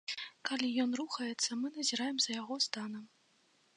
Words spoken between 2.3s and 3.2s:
яго станам.